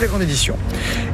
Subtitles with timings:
[0.00, 0.56] La grande édition.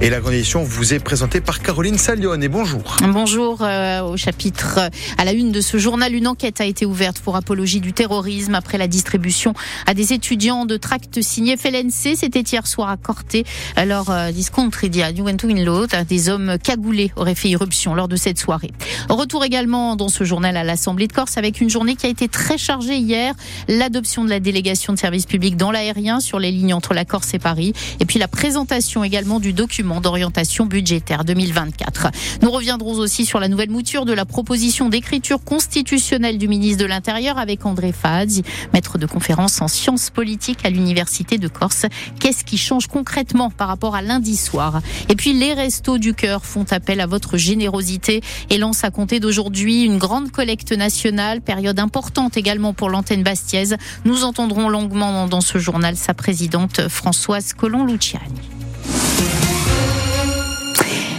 [0.03, 2.39] Et la grande édition vous est présentée par Caroline Salion.
[2.43, 2.99] Et bonjour.
[3.01, 6.15] Bonjour euh, au chapitre euh, à la une de ce journal.
[6.15, 9.55] Une enquête a été ouverte pour apologie du terrorisme après la distribution
[9.87, 12.15] à des étudiants de tracts signés FLNC.
[12.15, 13.47] C'était hier soir à Corté.
[13.75, 18.17] Alors, euh, discontri à Juventus in Lot, des hommes cagoulés auraient fait irruption lors de
[18.17, 18.73] cette soirée.
[19.09, 22.29] Retour également dans ce journal à l'Assemblée de Corse avec une journée qui a été
[22.29, 23.35] très chargée hier.
[23.67, 27.33] L'adoption de la délégation de services publics dans l'aérien sur les lignes entre la Corse
[27.33, 27.73] et Paris.
[27.99, 28.74] Et puis la présentation
[29.05, 32.09] également du document d'orientation budgétaire 2024.
[32.43, 36.89] Nous reviendrons aussi sur la nouvelle mouture de la proposition d'écriture constitutionnelle du ministre de
[36.89, 38.43] l'Intérieur avec André Fadzi,
[38.73, 41.87] maître de conférence en sciences politiques à l'Université de Corse.
[42.19, 44.81] Qu'est-ce qui change concrètement par rapport à lundi soir?
[45.09, 49.21] Et puis les Restos du Cœur font appel à votre générosité et lancent à compter
[49.21, 53.77] d'aujourd'hui une grande collecte nationale, période importante également pour l'antenne bastiaise.
[54.05, 57.53] Nous entendrons longuement dans ce journal sa présidente Françoise
[59.25, 59.54] Thank you.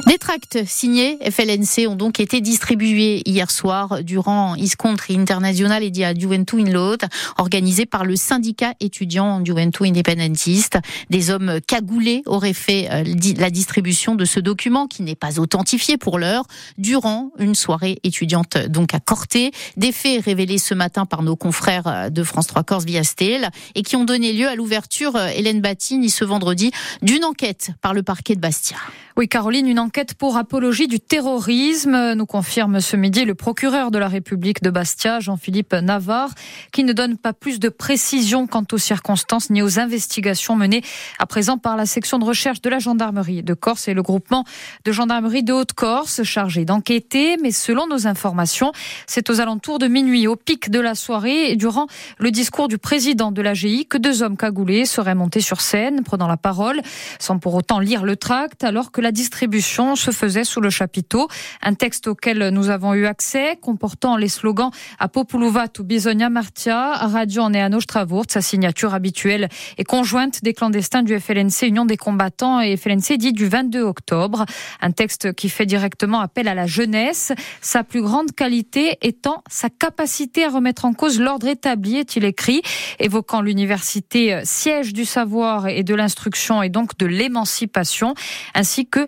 [0.06, 6.14] Des tracts signés FLNC ont donc été distribués hier soir durant Iscontri International et Dia
[6.14, 7.06] Juventus in Lot,
[7.40, 10.78] organisé par le syndicat étudiant Juventus Independentiste.
[11.10, 13.04] Des hommes cagoulés auraient fait euh,
[13.40, 16.46] la distribution de ce document qui n'est pas authentifié pour l'heure
[16.78, 19.52] durant une soirée étudiante donc à Corté.
[19.76, 23.50] Des faits révélés ce matin par nos confrères euh, de France 3 Corse via Stel
[23.74, 26.70] et qui ont donné lieu à l'ouverture, euh, Hélène Battini, ce vendredi,
[27.02, 28.78] d'une enquête par le parquet de Bastia.
[29.18, 33.98] Oui, Caroline, une enquête pour apologie du terrorisme, nous confirme ce midi le procureur de
[33.98, 36.32] la République de Bastia, Jean-Philippe Navarre,
[36.74, 40.84] qui ne donne pas plus de précisions quant aux circonstances ni aux investigations menées
[41.18, 44.44] à présent par la section de recherche de la gendarmerie de Corse et le groupement
[44.84, 47.38] de gendarmerie de Haute-Corse chargé d'enquêter.
[47.42, 48.74] Mais selon nos informations,
[49.08, 51.88] c'est aux alentours de minuit, au pic de la soirée et durant
[52.18, 56.28] le discours du président de l'AGI que deux hommes cagoulés seraient montés sur scène, prenant
[56.28, 56.82] la parole,
[57.18, 61.28] sans pour autant lire le tract, alors que la distribution se faisait sous le chapiteau.
[61.62, 66.94] Un texte auquel nous avons eu accès, comportant les slogans A Populuvat ou Bisogna Martia,
[66.94, 71.98] Radio en Neano Stravourt, sa signature habituelle et conjointe des clandestins du FLNC Union des
[71.98, 74.46] combattants et FLNC dit du 22 octobre.
[74.82, 79.70] Un texte qui fait directement appel à la jeunesse, sa plus grande qualité étant sa
[79.70, 82.64] capacité à remettre en cause l'ordre établi, est-il écrit,
[83.00, 88.16] évoquant l'université siège du savoir et de l'instruction et donc de l'émancipation,
[88.56, 89.06] ainsi que que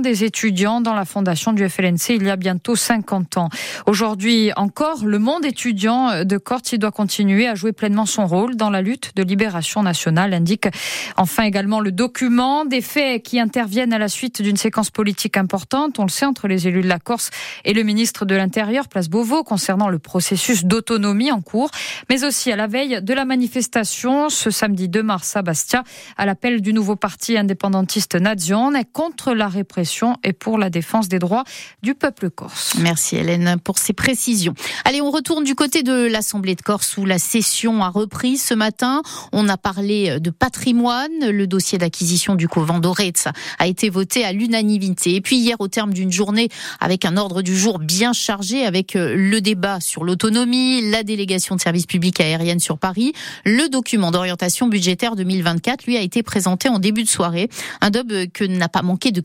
[0.00, 3.48] des étudiants dans la fondation du FLNC il y a bientôt 50 ans.
[3.86, 8.70] Aujourd'hui encore, le monde étudiant de Corti doit continuer à jouer pleinement son rôle dans
[8.70, 10.68] la lutte de libération nationale, indique
[11.16, 15.98] enfin également le document des faits qui interviennent à la suite d'une séquence politique importante,
[15.98, 17.30] on le sait, entre les élus de la Corse
[17.64, 21.70] et le ministre de l'Intérieur, Place Beauvau, concernant le processus d'autonomie en cours,
[22.08, 25.84] mais aussi à la veille de la manifestation ce samedi 2 mars à Bastia,
[26.16, 31.18] à l'appel du nouveau parti indépendantiste Nazione contre la répression et pour la défense des
[31.18, 31.44] droits
[31.82, 32.76] du peuple corse.
[32.80, 34.54] Merci Hélène pour ces précisions.
[34.84, 38.54] Allez, on retourne du côté de l'Assemblée de Corse où la session a repris ce
[38.54, 39.02] matin.
[39.32, 41.30] On a parlé de patrimoine.
[41.30, 43.26] Le dossier d'acquisition du couvent d'Oretz
[43.58, 45.16] a été voté à l'unanimité.
[45.16, 46.48] Et puis hier, au terme d'une journée
[46.80, 51.56] avec un ordre du jour bien chargé avec euh, le débat sur l'autonomie, la délégation
[51.56, 53.12] de services publics aériennes sur Paris,
[53.44, 57.48] le document d'orientation budgétaire 2024 lui a été présenté en début de soirée.
[57.80, 59.20] Un dob que n'a pas manqué de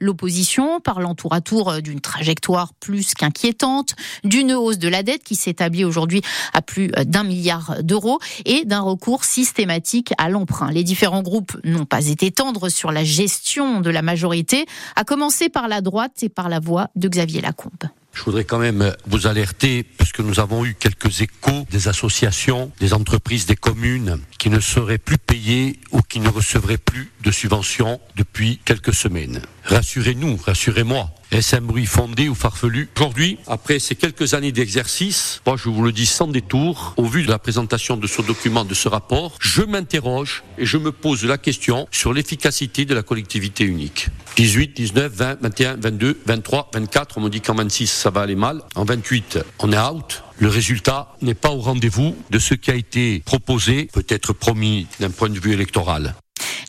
[0.00, 3.94] l'opposition, parlant tour à tour euh, d'une trajectoire plus qu'inquiétante,
[4.24, 6.22] d'une hausse de la dette qui s'établit aujourd'hui
[6.52, 10.70] à plus euh, d'un milliard d'euros et d'un recours systématique à l'emprunt.
[10.70, 15.48] Les différents groupes n'ont pas été tendres sur la gestion de la majorité, à commencer
[15.48, 17.72] par la droite et par la voix de Xavier Lacombe.
[18.16, 22.94] Je voudrais quand même vous alerter, puisque nous avons eu quelques échos des associations, des
[22.94, 28.00] entreprises, des communes qui ne seraient plus payées ou qui ne recevraient plus de subventions
[28.16, 29.42] depuis quelques semaines.
[29.64, 31.10] Rassurez-nous, rassurez-moi.
[31.32, 35.82] Est-ce un bruit fondé ou farfelu Aujourd'hui, après ces quelques années d'exercice, moi je vous
[35.82, 39.36] le dis sans détour, au vu de la présentation de ce document, de ce rapport,
[39.40, 44.08] je m'interroge et je me pose la question sur l'efficacité de la collectivité unique.
[44.36, 48.36] 18, 19, 20, 21, 22, 23, 24, on me dit qu'en 26 ça va aller
[48.36, 48.62] mal.
[48.76, 50.22] En 28, on est out.
[50.38, 55.10] Le résultat n'est pas au rendez-vous de ce qui a été proposé, peut-être promis d'un
[55.10, 56.14] point de vue électoral.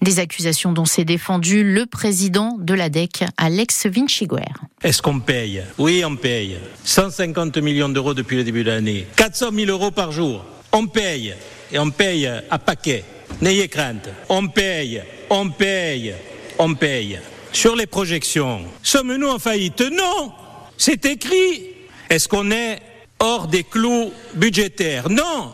[0.02, 4.46] Des accusations dont s'est défendu le président de l'ADEC, Alex Vinciguer.
[4.84, 5.64] Est-ce qu'on paye?
[5.80, 6.58] Oui, on paye.
[6.84, 9.08] 150 millions d'euros depuis le début de l'année.
[9.16, 10.46] 400 000 euros par jour.
[10.72, 11.34] On paye.
[11.72, 13.04] Et on paye à paquet.
[13.42, 14.10] N'ayez crainte.
[14.30, 15.02] On paye.
[15.30, 16.14] On paye.
[16.60, 17.20] On paye.
[17.52, 19.82] Sur les projections, sommes-nous en faillite?
[19.82, 20.32] Non
[20.78, 21.70] C'est écrit.
[22.10, 22.80] Est-ce qu'on est
[23.20, 25.10] hors des clous budgétaires?
[25.10, 25.54] Non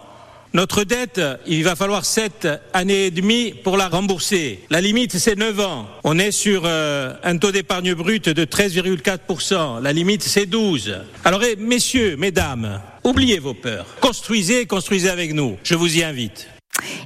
[0.55, 4.59] Notre dette, il va falloir sept années et demie pour la rembourser.
[4.69, 5.87] La limite, c'est 9 ans.
[6.03, 9.81] On est sur euh, un taux d'épargne brute de 13,4%.
[9.81, 10.99] La limite, c'est 12.
[11.25, 13.87] Alors, eh, messieurs, mesdames, oubliez vos peurs.
[13.99, 15.57] Construisez, construisez avec nous.
[15.63, 16.52] Je vous y invite.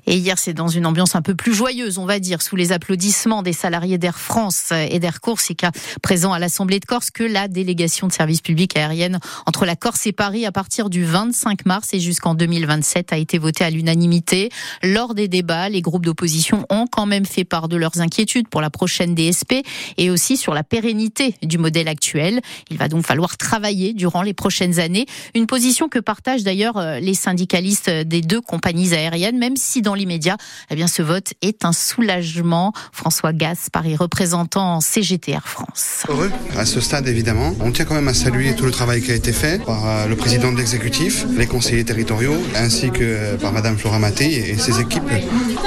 [0.05, 2.71] Et hier, c'est dans une ambiance un peu plus joyeuse, on va dire, sous les
[2.71, 5.71] applaudissements des salariés d'Air France et d'Air Corsica
[6.01, 10.07] présents à l'Assemblée de Corse, que la délégation de service public aérienne entre la Corse
[10.07, 14.49] et Paris à partir du 25 mars et jusqu'en 2027 a été votée à l'unanimité.
[14.83, 18.61] Lors des débats, les groupes d'opposition ont quand même fait part de leurs inquiétudes pour
[18.61, 19.55] la prochaine DSP
[19.97, 22.41] et aussi sur la pérennité du modèle actuel.
[22.69, 25.05] Il va donc falloir travailler durant les prochaines années.
[25.35, 29.93] Une position que partagent d'ailleurs euh, les syndicalistes des deux compagnies aériennes, même si dans
[29.93, 30.37] l'immédiat,
[30.69, 32.73] eh bien, ce vote est un soulagement.
[32.91, 36.03] François Gass, Paris représentant CGTR France.
[36.07, 37.53] Heureux à ce stade, évidemment.
[37.59, 40.07] On tient quand même à saluer tout le travail qui a été fait par euh,
[40.07, 44.79] le président de l'exécutif, les conseillers territoriaux, ainsi que par Madame Flora Maté et ses
[44.79, 45.03] équipes,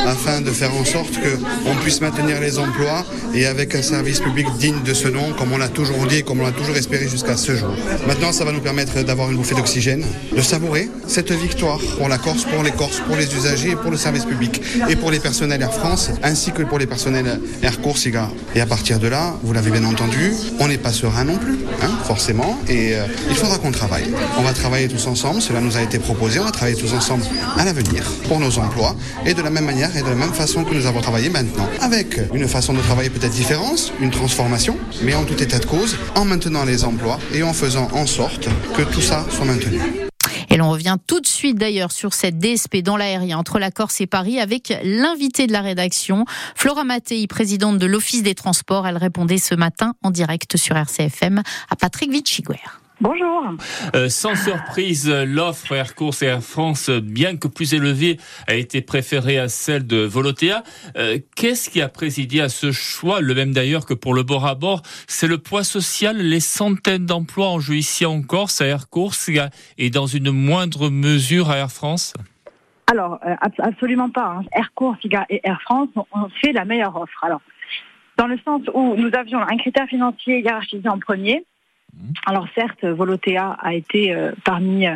[0.07, 3.05] afin de faire en sorte qu'on puisse maintenir les emplois
[3.35, 6.23] et avec un service public digne de ce nom, comme on l'a toujours dit et
[6.23, 7.71] comme on l'a toujours espéré jusqu'à ce jour.
[8.07, 10.05] Maintenant, ça va nous permettre d'avoir une bouffée d'oxygène,
[10.35, 13.97] de savourer cette victoire pour la Corse, pour les Corses, pour les usagers pour le
[13.97, 18.31] service public et pour les personnels Air France ainsi que pour les personnels Air Corsica.
[18.55, 21.59] Et à partir de là, vous l'avez bien entendu, on n'est pas serein non plus,
[21.83, 24.09] hein, forcément, et euh, il faudra qu'on travaille.
[24.39, 27.25] On va travailler tous ensemble, cela nous a été proposé, on va travailler tous ensemble
[27.57, 28.95] à l'avenir pour nos emplois
[29.27, 31.69] et de la même manière et de la même façon que nous avons travaillé maintenant,
[31.81, 35.97] avec une façon de travailler peut-être différente, une transformation, mais en tout état de cause,
[36.15, 40.10] en maintenant les emplois et en faisant en sorte que tout ça soit maintenu.
[40.61, 44.07] L'on revient tout de suite d'ailleurs sur cette DSP dans l'aérien entre la Corse et
[44.07, 48.87] Paris avec l'invité de la rédaction, Flora Mattei, présidente de l'Office des Transports.
[48.87, 52.61] Elle répondait ce matin en direct sur RCFM à Patrick Vichiguer.
[53.03, 53.55] Bonjour.
[53.95, 58.83] Euh, sans surprise, l'offre Air Course et Air France, bien que plus élevée, a été
[58.83, 60.63] préférée à celle de Volotea.
[60.99, 64.47] Euh, Qu'est-ce qui a présidé à ce choix Le même d'ailleurs que pour le bord
[64.47, 68.67] à bord, c'est le poids social, les centaines d'emplois en jeu ici en Corse à
[68.67, 69.31] Air Course
[69.79, 72.13] et dans une moindre mesure à Air France?
[72.93, 74.41] Alors, euh, absolument pas.
[74.41, 74.43] Hein.
[74.53, 74.99] Air Course
[75.31, 77.25] et Air France ont fait la meilleure offre.
[77.25, 77.41] Alors,
[78.19, 81.47] dans le sens où nous avions un critère financier hiérarchisé en premier,
[82.27, 84.95] alors certes, Volotea a été euh, parmi euh,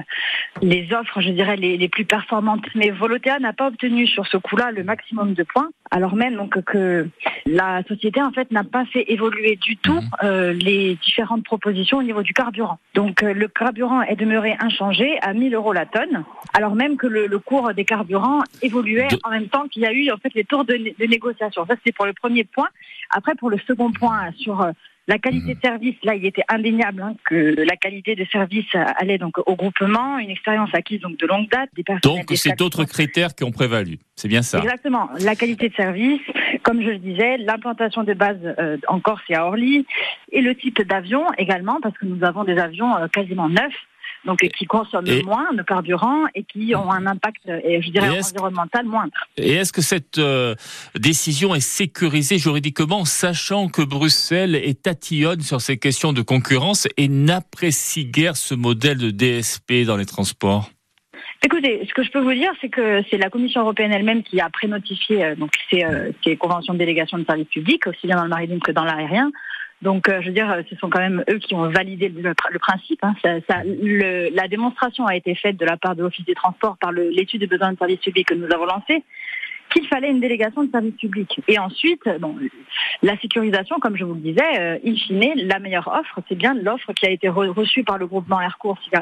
[0.62, 4.70] les offres, je dirais, les, plus performantes, mais Volotea n'a pas obtenu sur ce coup-là
[4.72, 7.08] le maximum de points, alors même donc que
[7.46, 10.10] la société en fait n'a pas fait évoluer du tout mhm.
[10.22, 12.78] euh, les différentes propositions au niveau du carburant.
[12.94, 17.38] Donc le carburant est demeuré inchangé à 1000 euros la tonne, alors même que le,
[17.38, 20.64] cours des carburants évoluait en même temps qu'il y a eu en fait les tours
[20.64, 21.66] de, de négociation.
[21.66, 22.68] Ça c'est pour le premier point.
[23.10, 24.66] Après pour le second point sur
[25.06, 29.18] la qualité de service, là, il était indéniable hein, que la qualité de service allait
[29.18, 31.68] donc au groupement, une expérience acquise donc de longue date.
[31.74, 34.58] Des donc c'est d'autres critères qui ont prévalu, c'est bien ça.
[34.58, 36.22] Exactement, la qualité de service,
[36.62, 39.86] comme je le disais, l'implantation de base euh, en Corse et à Orly,
[40.32, 43.72] et le type d'avion également, parce que nous avons des avions euh, quasiment neufs
[44.24, 49.12] donc qui consomment moins de carburant et qui ont un impact, je dirais, environnemental moindre.
[49.36, 50.54] Et est-ce que cette euh,
[50.98, 57.08] décision est sécurisée juridiquement, sachant que Bruxelles est tatillonne sur ces questions de concurrence et
[57.08, 60.70] n'apprécie guère ce modèle de DSP dans les transports?
[61.42, 64.40] Écoutez, ce que je peux vous dire, c'est que c'est la Commission européenne elle-même qui
[64.40, 68.16] a prénotifié euh, donc ces, euh, ces conventions de délégation de services publics, aussi bien
[68.16, 69.30] dans le maritime que dans l'aérien,
[69.84, 73.04] donc, euh, je veux dire, ce sont quand même eux qui ont validé le, principe.
[73.04, 73.14] Hein.
[73.22, 77.46] la démonstration a été faite de la part de l'Office des Transports par l'étude des
[77.46, 79.04] besoins de services publics que nous avons lancée
[79.70, 81.40] qu'il fallait une délégation de service public.
[81.48, 82.36] Et ensuite, bon,
[83.02, 86.54] la sécurisation, comme je vous le disais, euh, in fine, la meilleure offre, c'est bien
[86.54, 88.56] l'offre qui a été reçue par le groupement Air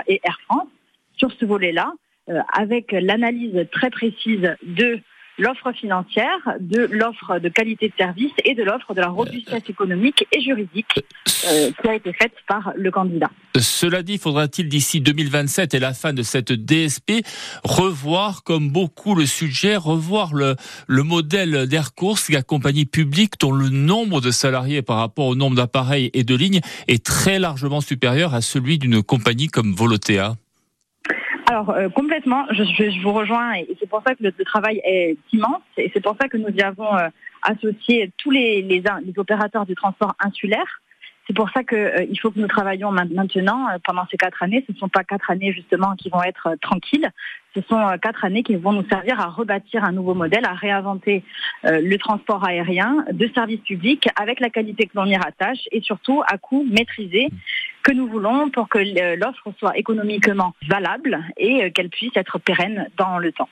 [0.09, 0.69] et Air France
[1.17, 1.93] sur ce volet-là,
[2.29, 5.01] euh, avec l'analyse très précise de
[5.39, 10.27] l'offre financière, de l'offre de qualité de service et de l'offre de la robustesse économique
[10.33, 11.01] et juridique
[11.47, 13.31] euh, qui a été faite par le candidat.
[13.59, 17.25] Cela dit, faudra-t-il d'ici 2027 et la fin de cette DSP
[17.65, 23.53] revoir, comme beaucoup le suggèrent, revoir le, le modèle d'Air Course, la compagnie publique dont
[23.53, 27.81] le nombre de salariés par rapport au nombre d'appareils et de lignes est très largement
[27.81, 30.37] supérieur à celui d'une compagnie comme Volotea?
[31.53, 35.61] Alors euh, complètement, je, vous rejoins et c'est pour ça que le, travail est immense
[35.77, 37.09] et c'est pour ça que nous y avons euh,
[37.43, 38.83] associé tous les,
[39.19, 40.81] opérateurs du transport insulaire.
[41.27, 43.27] C'est pour ça qu'il euh, faut que nous travaillions maintenant
[43.85, 44.65] pendant ces quatre années.
[44.67, 47.11] Ce ne sont pas quatre années justement qui vont être tranquilles.
[47.55, 51.23] Ce sont quatre années qui vont nous servir à rebâtir un nouveau modèle, à réinventer
[51.65, 56.23] le transport aérien de service public avec la qualité que l'on y rattache et surtout
[56.27, 57.29] à coût maîtrisé
[57.83, 58.79] que nous voulons pour que
[59.17, 63.49] l'offre soit économiquement valable et qu'elle puisse être pérenne dans le temps.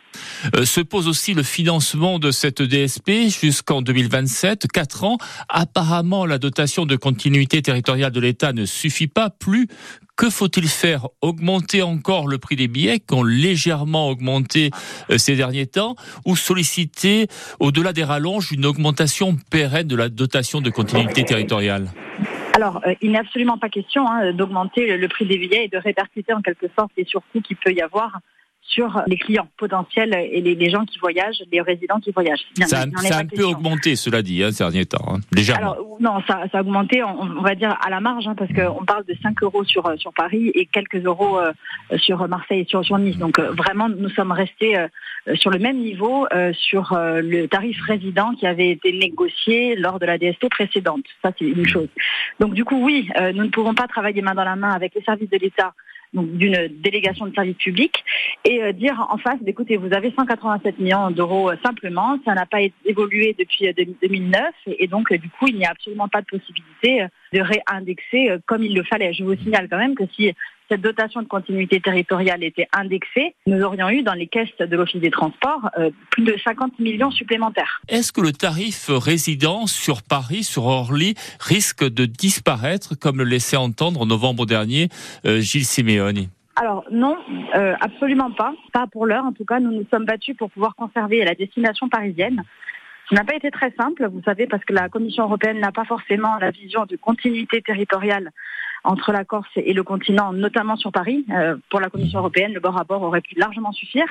[0.64, 5.19] se pose aussi le financement de cette DSP jusqu'en 2027, 4 ans.
[5.49, 9.66] Apparemment, la dotation de continuité territoriale de l'État ne suffit pas plus
[10.21, 11.09] que faut-il faire?
[11.23, 14.69] Augmenter encore le prix des billets qui ont légèrement augmenté
[15.11, 15.95] euh, ces derniers temps?
[16.27, 17.27] Ou solliciter,
[17.59, 21.87] au-delà des rallonges, une augmentation pérenne de la dotation de continuité territoriale?
[22.53, 25.79] Alors, euh, il n'est absolument pas question hein, d'augmenter le, prix des billets et de
[25.79, 28.21] répercuter en quelque sorte les surcoûts qu'il peut y avoir
[28.71, 32.45] sur les clients potentiels et les, gens qui voyagent, les résidents qui voyagent.
[32.67, 35.73] ça, a un peu augmenté, cela dit, hein, ces derniers temps, hein, légèrement.
[35.73, 39.05] Alors, non, ça, a augmenté, on, va dire, à la marge, hein, parce qu'on parle
[39.07, 41.53] de 5 euros sur, euh, sur Paris et quelques euros euh,
[41.97, 43.19] sur Marseille et sur, sur Nice.
[43.19, 44.77] Donc, euh, vraiment, nous sommes restés
[45.35, 50.17] sur le même niveau sur le tarif résident qui avait été négocié lors de la
[50.17, 51.05] DST précédente.
[51.23, 51.89] Ça, c'est une chose.
[52.39, 55.03] Donc, du coup, oui, nous ne pouvons pas travailler main dans la main avec les
[55.03, 55.75] services de l'État
[56.12, 58.05] d'une délégation de service public
[58.45, 62.47] et euh, dire en face, écoutez, vous avez 187 millions d'euros euh, simplement, ça n'a
[62.47, 66.26] pas évolué depuis 2009 euh, et donc du coup il n'y a absolument pas de
[66.26, 69.12] possibilité de réindexer comme il le fallait.
[69.12, 70.33] Je vous signale quand même que si
[70.71, 75.00] cette dotation de continuité territoriale était indexée, nous aurions eu dans les caisses de l'Office
[75.00, 77.81] des Transports euh, plus de 50 millions supplémentaires.
[77.89, 83.57] Est-ce que le tarif résident sur Paris, sur Orly, risque de disparaître comme le laissait
[83.57, 84.89] entendre en novembre dernier
[85.27, 86.29] euh, Gilles Simeoni?
[86.55, 87.17] Alors non,
[87.57, 88.53] euh, absolument pas.
[88.73, 89.25] Pas pour l'heure.
[89.25, 92.45] En tout cas, nous nous sommes battus pour pouvoir conserver la destination parisienne.
[93.09, 95.85] Ce n'a pas été très simple, vous savez, parce que la Commission européenne n'a pas
[95.85, 98.31] forcément la vision de continuité territoriale
[98.85, 101.25] entre la Corse et le continent, notamment sur Paris.
[101.31, 104.07] Euh, pour la Commission européenne, le bord à bord aurait pu largement suffire.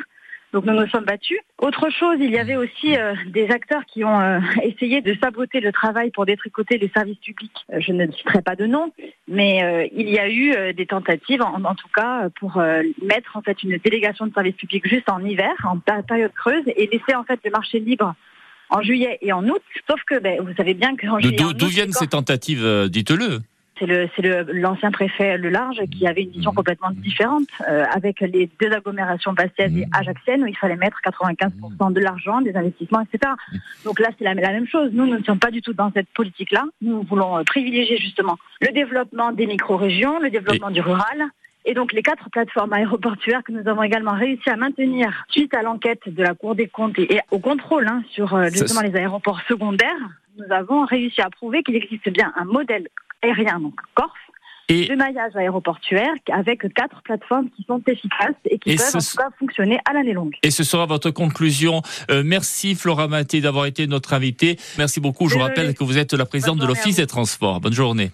[0.52, 1.38] Donc nous nous sommes battus.
[1.60, 5.60] Autre chose, il y avait aussi euh, des acteurs qui ont euh, essayé de saboter
[5.60, 7.66] le travail pour détricoter les services publics.
[7.78, 8.92] je ne citerai pas de nom,
[9.28, 12.58] mais il y a eu des tentatives, en, tout cas, pour
[13.04, 16.88] mettre en fait une délégation de services publics juste en hiver, en période creuse, et
[16.88, 18.16] laisser en fait le marché libre
[18.72, 19.62] en juillet et en août.
[19.88, 21.38] Sauf que ben, vous savez bien qu'en juillet.
[21.54, 23.42] D'où viennent ces tentatives Dites-le?
[23.80, 28.72] C'est l'ancien préfet Le Large qui avait une vision complètement différente, euh, avec les deux
[28.72, 33.34] agglomérations bastiaises et ajaxiennes où il fallait mettre 95% de l'argent, des investissements, etc.
[33.86, 34.92] Donc là, c'est la, même chose.
[34.94, 36.66] Nous, nous ne sommes pas du tout dans cette politique-là.
[36.82, 41.30] Nous voulons euh, privilégier justement le développement des micro-régions, le développement du rural.
[41.66, 45.62] Et donc les quatre plateformes aéroportuaires que nous avons également réussi à maintenir suite à
[45.62, 49.42] l'enquête de la Cour des comptes et, au contrôle hein, sur euh, justement les aéroports
[49.48, 52.88] secondaires, nous avons réussi à prouver qu'il existe bien un modèle
[53.22, 54.12] aérien, donc Corse,
[54.70, 59.18] et de maillage aéroportuaire avec quatre plateformes qui sont efficaces et qui peuvent en tout
[59.18, 60.36] cas fonctionner à l'année longue.
[60.44, 61.82] Et ce sera votre conclusion.
[62.12, 64.58] Euh, merci Flora Maté d'avoir été notre invitée.
[64.78, 65.28] Merci beaucoup.
[65.28, 67.60] Je vous rappelle que vous êtes la présidente de l'Office des Transports.
[67.60, 68.12] Bonne journée.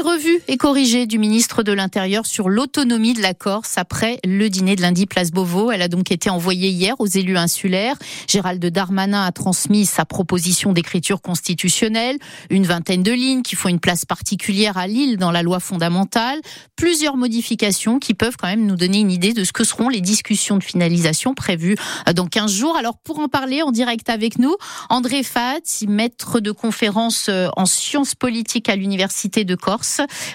[0.00, 4.76] Revue et corrigée du ministre de l'Intérieur sur l'autonomie de la Corse après le dîner
[4.76, 5.70] de lundi place Beauvau.
[5.70, 7.96] Elle a donc été envoyée hier aux élus insulaires.
[8.28, 12.18] Gérald Darmanin a transmis sa proposition d'écriture constitutionnelle,
[12.50, 16.40] une vingtaine de lignes qui font une place particulière à Lille dans la loi fondamentale,
[16.76, 20.00] plusieurs modifications qui peuvent quand même nous donner une idée de ce que seront les
[20.00, 21.76] discussions de finalisation prévues
[22.14, 22.76] dans 15 jours.
[22.76, 24.54] Alors pour en parler en direct avec nous,
[24.90, 29.87] André Fat, maître de conférence en sciences politiques à l'université de Corse.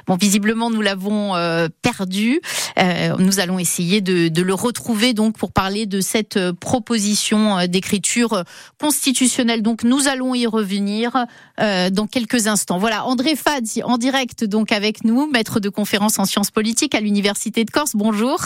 [0.07, 2.41] Bon, visiblement, nous l'avons euh, perdu.
[2.77, 7.65] Euh, nous allons essayer de, de, le retrouver donc pour parler de cette euh, proposition
[7.67, 8.43] d'écriture
[8.79, 9.61] constitutionnelle.
[9.61, 11.25] Donc, nous allons y revenir
[11.57, 12.77] dans quelques instants.
[12.77, 16.99] Voilà, André Fad, en direct donc avec nous, maître de conférence en sciences politiques à
[16.99, 17.95] l'université de Corse.
[17.95, 18.39] Bonjour.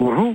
[0.00, 0.34] Bonjour.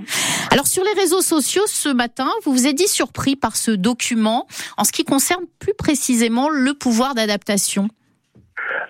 [0.52, 4.48] Alors sur les réseaux sociaux ce matin, vous vous êtes dit surpris par ce document
[4.78, 7.90] en ce qui concerne plus précisément le pouvoir d'adaptation.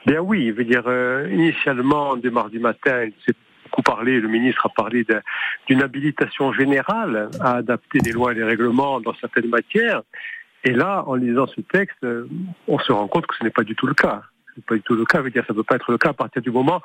[0.05, 4.27] Bien oui, je veux dire, euh, initialement, dès mardi matin, il s'est beaucoup parlé, le
[4.27, 5.05] ministre a parlé
[5.67, 10.01] d'une habilitation générale à adapter les lois et les règlements dans certaines matières.
[10.63, 12.27] Et là, en lisant ce texte, euh,
[12.67, 14.23] on se rend compte que ce n'est pas du tout le cas.
[14.47, 15.19] Ce n'est pas du tout le cas.
[15.19, 16.81] Je veux dire, ça ne peut pas être le cas à partir du moment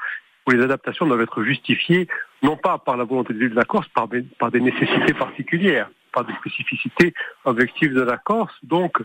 [0.46, 2.06] où les adaptations doivent être justifiées,
[2.42, 7.14] non pas par la volonté de la Corse, par des nécessités particulières, par des spécificités
[7.44, 8.54] objectives de la Corse.
[8.62, 8.98] Donc,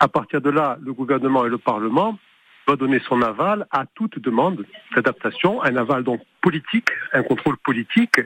[0.00, 2.18] à partir de là, le gouvernement et le Parlement
[2.66, 4.64] doit donner son aval à toute demande
[4.94, 8.20] d'adaptation, un aval donc politique, un contrôle politique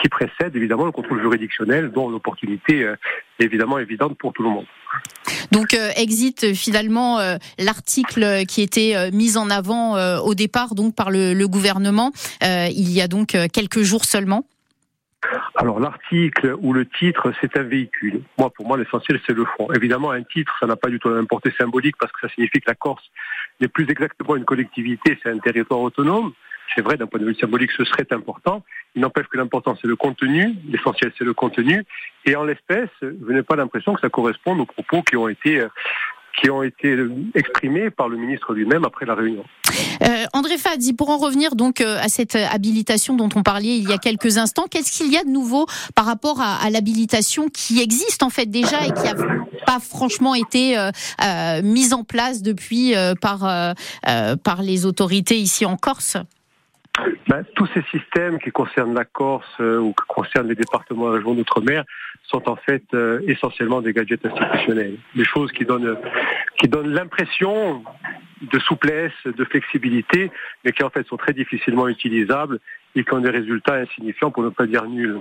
[0.00, 2.96] qui précède évidemment le contrôle juridictionnel dont l'opportunité euh,
[3.38, 4.66] est évidemment évidente pour tout le monde.
[5.52, 11.10] Donc euh, exit finalement euh, l'article qui était mis en avant au départ donc par
[11.10, 14.44] le, le gouvernement il y a donc quelques jours seulement.
[15.56, 18.22] Alors l'article ou le titre, c'est un véhicule.
[18.38, 19.72] Moi, pour moi, l'essentiel, c'est le fond.
[19.72, 22.60] Évidemment, un titre, ça n'a pas du tout la portée symbolique parce que ça signifie
[22.60, 23.04] que la Corse
[23.60, 26.32] n'est plus exactement une collectivité, c'est un territoire autonome.
[26.74, 28.64] C'est vrai, d'un point de vue symbolique, ce serait important.
[28.94, 30.54] Il n'empêche que l'important, c'est le contenu.
[30.68, 31.84] L'essentiel, c'est le contenu.
[32.24, 35.64] Et en l'espèce, je n'ai pas l'impression que ça corresponde aux propos qui ont été
[36.40, 36.96] qui ont été
[37.34, 39.44] exprimés par le ministre lui-même après la réunion.
[40.02, 43.88] Euh, André Fadzi, pour en revenir donc euh, à cette habilitation dont on parlait il
[43.88, 47.48] y a quelques instants, qu'est-ce qu'il y a de nouveau par rapport à, à l'habilitation
[47.48, 49.14] qui existe en fait déjà et qui n'a
[49.66, 50.90] pas franchement été euh,
[51.24, 53.74] euh, mise en place depuis par,
[54.42, 56.16] par les autorités ici en Corse?
[57.28, 61.34] Ben, tous ces systèmes qui concernent la Corse ou qui concernent les départements et régions
[61.34, 61.84] d'outre-mer
[62.22, 64.96] sont en fait euh, essentiellement des gadgets institutionnels.
[65.14, 65.96] Des choses qui donnent,
[66.58, 67.82] qui donnent l'impression
[68.40, 70.30] de souplesse, de flexibilité,
[70.64, 72.58] mais qui en fait sont très difficilement utilisables
[72.94, 75.20] et qui ont des résultats insignifiants pour ne pas dire nuls.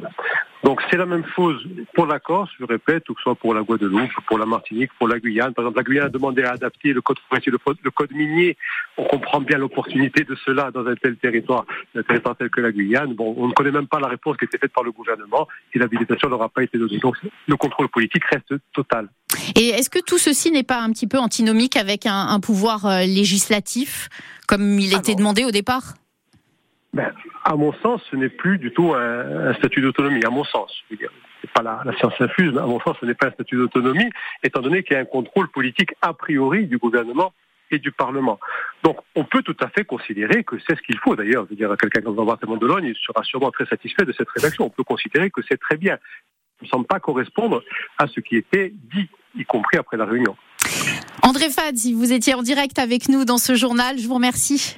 [0.63, 3.53] Donc c'est la même chose pour la Corse, je répète, ou que ce soit pour
[3.53, 5.53] la Guadeloupe, pour la Martinique, pour la Guyane.
[5.53, 8.57] Par exemple, la Guyane a demandé à adapter le code forestier, le code minier.
[8.97, 12.71] On comprend bien l'opportunité de cela dans un tel territoire, un territoire tel que la
[12.71, 13.13] Guyane.
[13.13, 15.47] Bon, on ne connaît même pas la réponse qui a été faite par le gouvernement
[15.73, 16.97] et l'habilitation n'aura pas été donnée.
[16.97, 17.15] Donc
[17.47, 19.07] le contrôle politique reste total.
[19.55, 22.85] Et est-ce que tout ceci n'est pas un petit peu antinomique avec un, un pouvoir
[22.85, 24.09] euh, législatif,
[24.47, 25.93] comme il ah était demandé au départ?
[26.93, 27.13] Ben,
[27.45, 30.71] à mon sens, ce n'est plus du tout un, statut d'autonomie, à mon sens.
[30.89, 34.09] C'est pas la, science infuse, mais à mon sens, ce n'est pas un statut d'autonomie,
[34.43, 37.31] étant donné qu'il y a un contrôle politique a priori du gouvernement
[37.71, 38.39] et du Parlement.
[38.83, 41.15] Donc, on peut tout à fait considérer que c'est ce qu'il faut.
[41.15, 42.47] D'ailleurs, je veux dire, quelqu'un comme Jean-Martin
[42.83, 44.65] il sera sûrement très satisfait de cette rédaction.
[44.65, 45.97] On peut considérer que c'est très bien.
[46.59, 47.63] Ça ne semble pas correspondre
[47.99, 50.35] à ce qui était dit, y compris après la réunion.
[51.21, 54.77] André Fad, si vous étiez en direct avec nous dans ce journal, je vous remercie.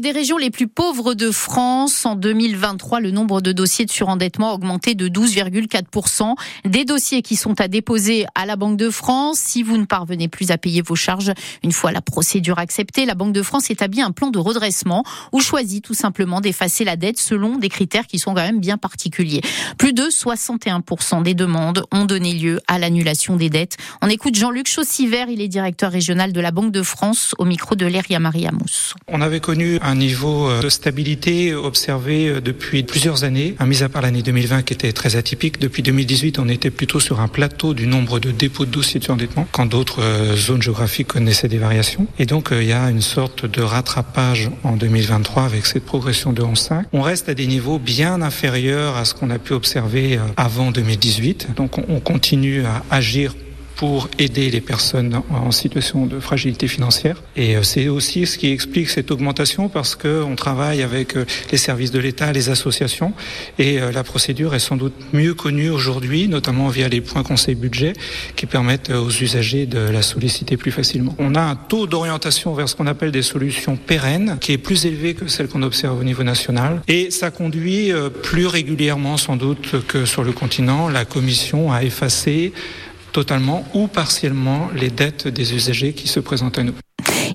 [0.00, 2.06] Des régions les plus pauvres de France.
[2.06, 6.34] En 2023, le nombre de dossiers de surendettement a augmenté de 12,4%.
[6.64, 9.38] Des dossiers qui sont à déposer à la Banque de France.
[9.38, 11.32] Si vous ne parvenez plus à payer vos charges
[11.62, 15.40] une fois la procédure acceptée, la Banque de France établit un plan de redressement ou
[15.40, 19.42] choisit tout simplement d'effacer la dette selon des critères qui sont quand même bien particuliers.
[19.78, 23.76] Plus de 61% des demandes ont donné lieu à l'annulation des dettes.
[24.02, 27.74] On écoute Jean-Luc Chaussiver, il est directeur régional de la Banque de France au micro
[27.74, 28.94] de Léria Maria Mousse.
[29.08, 33.82] On avait connu un niveau euh, de stabilité observé euh, depuis plusieurs années, à mis
[33.82, 35.60] à part l'année 2020 qui était très atypique.
[35.60, 39.04] Depuis 2018, on était plutôt sur un plateau du nombre de dépôts de dossiers de
[39.04, 42.06] surendettement, quand d'autres euh, zones géographiques connaissaient des variations.
[42.18, 46.42] Et donc, il y a une sorte de rattrapage en 2023 avec cette progression de
[46.42, 46.84] 11,5.
[46.92, 51.48] On reste à des niveaux bien inférieurs à ce qu'on a pu observer avant 2018.
[51.56, 53.34] Donc, on continue à agir
[53.76, 57.22] pour aider les personnes en situation de fragilité financière.
[57.36, 61.58] Et euh, c'est aussi ce qui explique cette augmentation parce qu'on travaille avec euh, les
[61.58, 63.12] services de l'État, les associations,
[63.58, 67.54] et euh, la procédure est sans doute mieux connue aujourd'hui, notamment via les points conseil
[67.54, 67.94] budget
[68.36, 71.14] qui permettent aux usagers de la solliciter plus facilement.
[71.18, 74.86] On a un taux d'orientation vers ce qu'on appelle des solutions pérennes qui est plus
[74.86, 79.86] élevé que celle qu'on observe au niveau national et ça conduit plus régulièrement sans doute
[79.86, 82.52] que sur le continent la Commission à effacer
[83.14, 86.74] totalement ou partiellement les dettes des usagers qui se présentent à nous.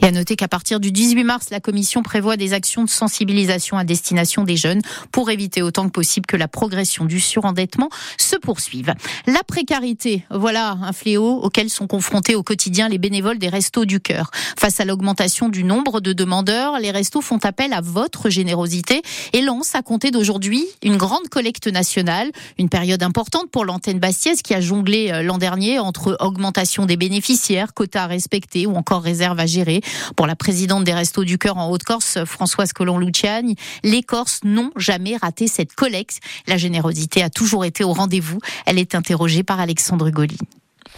[0.02, 3.78] Et à noter qu'à partir du 18 mars, la Commission prévoit des actions de sensibilisation
[3.78, 4.82] à destination des jeunes
[5.12, 8.94] pour éviter autant que possible que la progression du surendettement se poursuive.
[9.28, 14.00] La précarité, voilà un fléau auquel sont confrontés au quotidien les bénévoles des Restos du
[14.00, 14.32] Cœur.
[14.58, 19.02] Face à l'augmentation du nombre de demandeurs, les restos font appel à votre générosité
[19.34, 24.42] et lancent à compter d'aujourd'hui une grande collecte nationale, une période importante pour l'antenne bastiaise
[24.42, 29.02] qui a jonglé euh, l'an dernier entre augmentation des bénéficiaires, quotas à respecter ou encore
[29.02, 29.82] réserves à gérer.
[30.16, 35.18] Pour la présidente des Restos du Cœur en Haute-Corse, Françoise Colomb-Luciani, les Corses n'ont jamais
[35.18, 36.20] raté cette collecte.
[36.48, 38.40] La générosité a toujours été au rendez-vous.
[38.66, 40.38] Elle est interrogée par Alexandre Goli.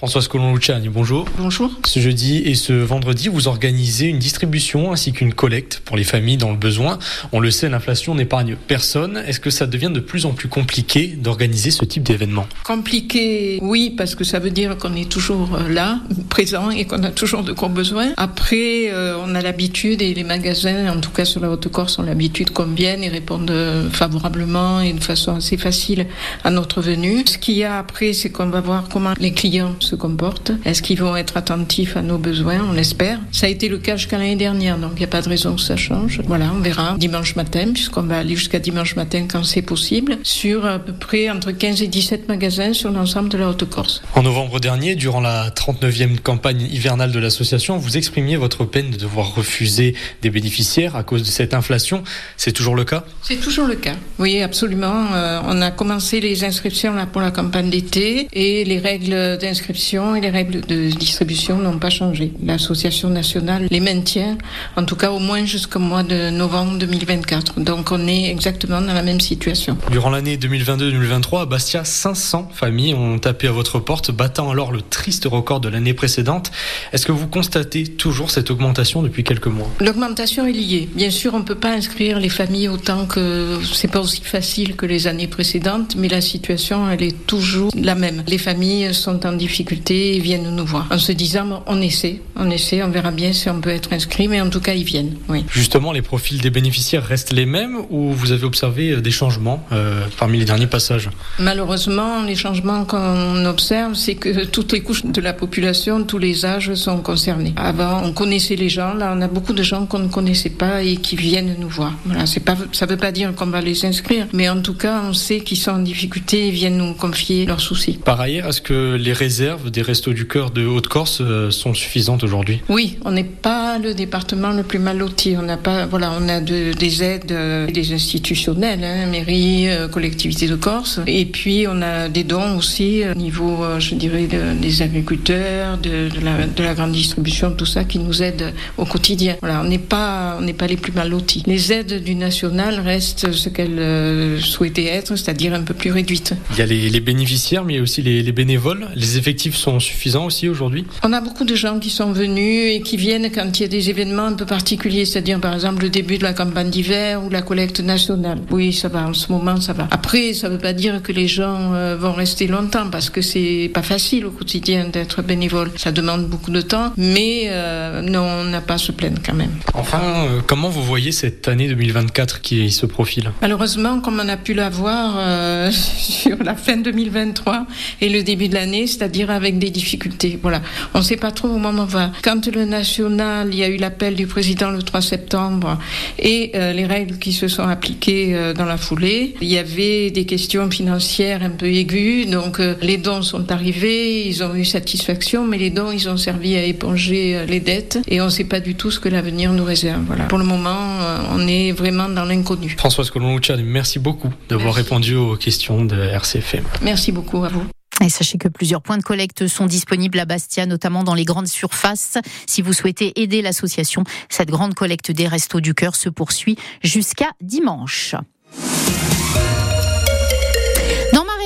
[0.01, 1.27] Françoise Colon-Luciani, bonjour.
[1.37, 1.69] Bonjour.
[1.85, 6.37] Ce jeudi et ce vendredi, vous organisez une distribution ainsi qu'une collecte pour les familles
[6.37, 6.97] dans le besoin.
[7.31, 9.21] On le sait, l'inflation n'épargne personne.
[9.27, 12.47] Est-ce que ça devient de plus en plus compliqué d'organiser ce type d'événement?
[12.63, 17.03] Compliqué, oui, parce que ça veut dire qu'on est toujours euh, là, présent et qu'on
[17.03, 18.13] a toujours de quoi besoin.
[18.17, 22.03] Après, euh, on a l'habitude et les magasins, en tout cas sur la Haute-Corse, ont
[22.03, 26.07] l'habitude qu'on vienne et répondent euh, favorablement et de façon assez facile
[26.43, 27.23] à notre venue.
[27.27, 30.51] Ce qu'il y a après, c'est qu'on va voir comment les clients gens se comportent.
[30.65, 32.59] Est-ce qu'ils vont être attentifs à nos besoins?
[32.69, 33.19] On l'espère.
[33.31, 35.55] Ça a été le cas jusqu'à l'année dernière, donc il n'y a pas de raison
[35.55, 36.21] que ça change.
[36.25, 40.65] Voilà, on verra dimanche matin, puisqu'on va aller jusqu'à dimanche matin quand c'est possible, sur
[40.65, 44.01] à peu près entre 15 et 17 magasins sur l'ensemble de la Haute-Corse.
[44.15, 48.97] En novembre dernier, durant la 39e campagne hivernale de l'association, vous exprimiez votre peine de
[48.97, 52.03] devoir refuser des bénéficiaires à cause de cette inflation.
[52.37, 53.03] C'est toujours le cas?
[53.21, 55.13] C'est toujours le cas, oui, absolument.
[55.13, 59.60] Euh, on a commencé les inscriptions là, pour la campagne d'été et les règles d'inscription
[59.69, 62.33] et les règles de distribution n'ont pas changé.
[62.43, 64.37] L'association nationale les maintient,
[64.75, 67.59] en tout cas au moins jusqu'au mois de novembre 2024.
[67.59, 69.77] Donc on est exactement dans la même situation.
[69.91, 74.81] Durant l'année 2022-2023, à Bastia, 500 familles ont tapé à votre porte, battant alors le
[74.81, 76.51] triste record de l'année précédente.
[76.91, 79.69] Est-ce que vous constatez toujours cette augmentation depuis quelques mois?
[79.79, 80.89] L'augmentation est liée.
[80.95, 84.75] Bien sûr, on ne peut pas inscrire les familles autant que c'est pas aussi facile
[84.75, 88.23] que les années précédentes, mais la situation, elle est toujours la même.
[88.27, 92.49] Les familles sont en difficulté et viennent nous voir en se disant on essaie, on
[92.49, 95.15] essaie, on verra bien si on peut être inscrit, mais en tout cas, ils viennent.
[95.29, 95.43] Oui.
[95.51, 99.65] Justement, les profils des bénéficiaires restent les mêmes ou vous avez observé euh, des changements
[99.71, 101.09] euh, parmi les derniers passages?
[101.39, 106.45] Malheureusement, les changements qu'on observe, c'est que toutes les couches de la population, tous les
[106.45, 107.53] âges sont concernés.
[107.57, 110.83] Avant, on connaissait les gens, là, on a beaucoup de gens qu'on ne connaissait pas
[110.83, 111.93] et qui viennent nous voir.
[112.05, 115.01] Voilà, c'est pas, ça veut pas dire qu'on va les inscrire, mais en tout cas,
[115.07, 117.99] on sait qu'ils sont en difficulté et viennent nous confier leurs soucis.
[118.03, 119.40] Par ailleurs, est-ce que les réserves
[119.71, 122.61] des Restos du Cœur de Haute-Corse euh, sont suffisantes aujourd'hui?
[122.69, 125.35] Oui, on n'est pas le département le plus mal loti.
[125.37, 129.87] On n'a pas, voilà, on a de, des aides, euh, des institutionnelles, hein, mairie, euh,
[129.87, 134.27] collectivité de Corse, et puis on a des dons aussi au niveau, euh, je dirais,
[134.27, 138.53] de- des agriculteurs, de, de la, de la grande distribution, tout ça qui nous aide
[138.77, 139.35] au quotidien.
[139.41, 141.43] Voilà, on n'est pas, on n'est pas les plus mal lotis.
[141.47, 146.33] Les aides du national restent ce qu'elles euh, souhaitaient être, c'est-à-dire un peu plus réduites.
[146.51, 148.87] Il y a les, les bénéficiaires, mais il y a aussi les, les bénévoles.
[148.95, 152.81] Les effectifs sont suffisants aussi aujourd'hui On a beaucoup de gens qui sont venus et
[152.81, 155.89] qui viennent quand il y a des événements un peu particuliers, c'est-à-dire par exemple le
[155.89, 158.39] début de la campagne d'hiver ou la collecte nationale.
[158.51, 159.87] Oui, ça va, en ce moment ça va.
[159.91, 163.21] Après, ça ne veut pas dire que les gens euh, vont rester longtemps parce que
[163.21, 165.71] c'est pas facile au quotidien d'être bénévole.
[165.77, 169.33] Ça demande beaucoup de temps, mais euh, non, on n'a pas à se plaindre quand
[169.33, 169.51] même.
[169.73, 173.31] Enfin, euh, comment vous voyez cette année 2024 qui se profile?
[173.41, 177.65] Malheureusement, comme on a pu l'avoir euh, sur la fin 2023
[178.01, 180.39] et le début de l'année, c'est-à-dire avec des difficultés.
[180.41, 180.61] Voilà,
[180.93, 182.11] on ne sait pas trop où on va.
[182.23, 185.77] Quand le national, il y a eu l'appel du président le 3 septembre
[186.19, 190.11] et euh, les règles qui se sont appliquées euh, dans la foulée, il y avait
[190.11, 192.27] des questions financières un peu aiguës.
[192.29, 196.17] Donc euh, les dons sont arrivés, ils ont eu satisfaction, mais les dons, ils ont
[196.17, 199.53] servi à éponger les dettes et on ne sait pas du tout ce que l'avenir
[199.53, 200.03] nous réserve.
[200.07, 200.25] Voilà.
[200.25, 200.97] Pour le moment,
[201.31, 202.75] on est vraiment dans l'inconnu.
[202.77, 206.63] Françoise Colombo-Luciani, merci beaucoup d'avoir répondu aux questions de RCFM.
[206.81, 207.80] Merci beaucoup à vous.
[208.01, 211.47] Et sachez que plusieurs points de collecte sont disponibles à Bastia, notamment dans les grandes
[211.47, 212.17] surfaces.
[212.47, 217.29] Si vous souhaitez aider l'association, cette grande collecte des Restos du Cœur se poursuit jusqu'à
[217.41, 218.15] dimanche.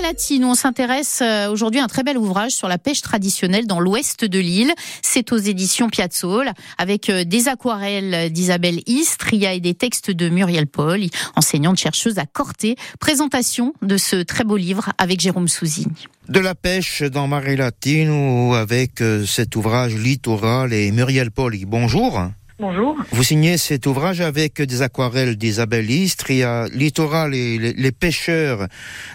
[0.06, 3.80] Latine, on s'intéresse euh, aujourd'hui à un très bel ouvrage sur la pêche traditionnelle dans
[3.80, 4.72] l'ouest de l'île.
[5.02, 10.68] C'est aux éditions Piazzol, avec euh, des aquarelles d'Isabelle Istria et des textes de Muriel
[10.68, 11.02] Paul,
[11.36, 12.76] enseignante chercheuse à Corté.
[13.00, 15.96] Présentation de ce très beau livre avec Jérôme Souzigne.
[16.30, 21.66] De la pêche dans Marée Latine ou avec euh, cet ouvrage littoral et Muriel Poli.
[21.66, 22.30] Bonjour.
[22.58, 22.96] Bonjour.
[23.12, 26.32] Vous signez cet ouvrage avec des aquarelles d'Isabelle Istre.
[26.32, 28.68] Il y a littoral et les, les pêcheurs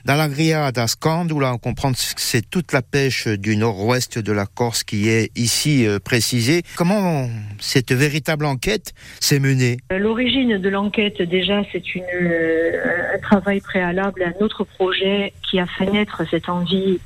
[0.04, 3.56] dans la grillade à Scande, où là on comprend que c'est toute la pêche du
[3.56, 6.62] nord-ouest de la Corse qui est ici euh, précisée.
[6.76, 9.78] Comment cette véritable enquête s'est menée?
[9.90, 15.32] Euh, L'origine de l'enquête, déjà, c'est une, euh, un travail préalable à un autre projet
[15.48, 16.98] qui a fait naître cette envie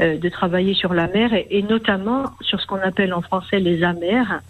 [0.00, 3.58] euh, de travailler sur la mer et, et notamment sur ce qu'on appelle en français
[3.58, 4.42] les amers,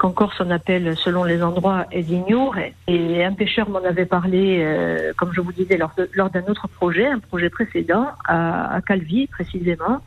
[0.00, 2.56] qu'en Corse on appelle selon les endroits Edignour.
[2.88, 7.06] Et un pêcheur m'en avait parlé, euh, comme je vous disais, lors, d'un autre projet,
[7.06, 10.00] un projet précédent, à, Calvi précisément.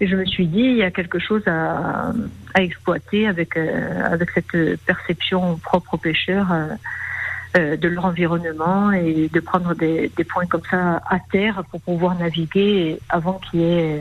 [0.00, 2.12] Et je me suis dit, il y a quelque chose à,
[2.56, 6.52] exploiter avec, euh, avec cette perception propre aux pêcheurs
[7.56, 12.16] euh, de leur environnement et de prendre des, points comme ça à terre pour pouvoir
[12.16, 14.00] naviguer avant qu'il y ait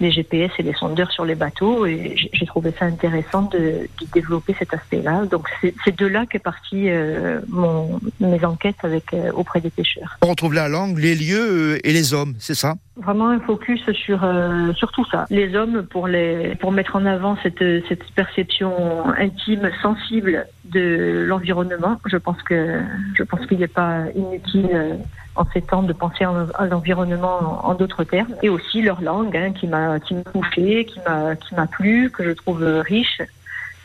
[0.00, 1.86] les GPS et les sondeurs sur les bateaux.
[1.86, 5.24] Et j'ai trouvé ça intéressant de, de développer cet aspect-là.
[5.26, 9.70] Donc c'est c'est de là qu'est partie euh, mon, mes enquêtes avec, euh, auprès des
[9.70, 10.18] pêcheurs.
[10.22, 12.74] On retrouve la langue, les lieux euh, et les hommes, c'est ça?
[12.96, 15.26] Vraiment un focus sur euh, sur tout ça.
[15.28, 22.00] Les hommes pour les pour mettre en avant cette cette perception intime, sensible de l'environnement.
[22.06, 22.80] Je pense que
[23.14, 24.94] je pense qu'il n'est pas inutile euh,
[25.34, 28.36] en ces temps de penser à l'environnement en, d'autres termes.
[28.44, 32.10] Et aussi leur langue hein, qui m'a qui m'a touché, qui m'a qui m'a plu,
[32.10, 33.20] que je trouve riche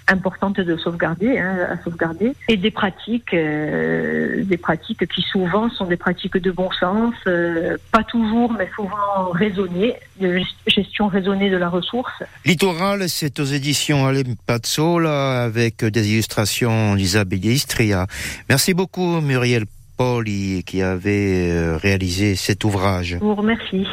[0.09, 5.85] importante de sauvegarder, hein, à sauvegarder, et des pratiques, euh, des pratiques qui souvent sont
[5.85, 11.57] des pratiques de bon sens, euh, pas toujours, mais souvent raisonnées, de gestion raisonnée de
[11.57, 12.23] la ressource.
[12.45, 18.07] Littoral, c'est aux éditions Alempazzo, là, avec des illustrations d'Isabelle Istria.
[18.49, 19.65] Merci beaucoup, Muriel
[19.97, 20.25] Paul,
[20.65, 23.17] qui avait euh, réalisé cet ouvrage.
[23.19, 23.85] Je vous remercie.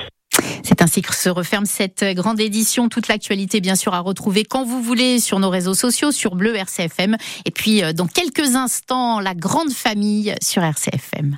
[0.63, 2.89] C'est ainsi que se referme cette grande édition.
[2.89, 6.57] Toute l'actualité, bien sûr, à retrouver quand vous voulez sur nos réseaux sociaux, sur Bleu
[6.57, 7.17] RCFM.
[7.45, 11.37] Et puis, euh, dans quelques instants, la grande famille sur RCFM.